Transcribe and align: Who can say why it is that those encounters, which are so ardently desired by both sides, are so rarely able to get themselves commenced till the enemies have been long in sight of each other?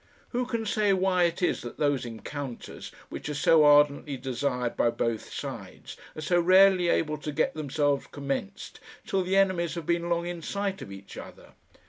Who 0.29 0.47
can 0.47 0.65
say 0.65 0.93
why 0.93 1.25
it 1.25 1.43
is 1.43 1.61
that 1.61 1.77
those 1.77 2.07
encounters, 2.07 2.91
which 3.09 3.29
are 3.29 3.35
so 3.35 3.63
ardently 3.63 4.17
desired 4.17 4.75
by 4.75 4.89
both 4.89 5.31
sides, 5.31 5.95
are 6.15 6.21
so 6.23 6.39
rarely 6.39 6.87
able 6.87 7.19
to 7.19 7.31
get 7.31 7.53
themselves 7.53 8.07
commenced 8.11 8.79
till 9.05 9.23
the 9.23 9.37
enemies 9.37 9.75
have 9.75 9.85
been 9.85 10.09
long 10.09 10.25
in 10.25 10.41
sight 10.41 10.81
of 10.81 10.91
each 10.91 11.17
other? 11.17 11.51